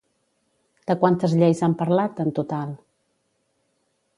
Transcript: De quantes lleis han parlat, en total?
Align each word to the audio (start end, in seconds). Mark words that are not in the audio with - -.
De 0.91 0.95
quantes 1.03 1.35
lleis 1.41 1.61
han 1.67 1.75
parlat, 1.83 2.23
en 2.25 2.35
total? 2.41 2.73